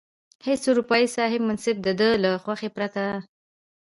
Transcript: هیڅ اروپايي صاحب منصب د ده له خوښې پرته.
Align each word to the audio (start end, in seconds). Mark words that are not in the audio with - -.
هیڅ 0.47 0.61
اروپايي 0.69 1.07
صاحب 1.15 1.41
منصب 1.47 1.75
د 1.81 1.87
ده 1.99 2.09
له 2.23 2.31
خوښې 2.43 2.69
پرته. 2.75 3.03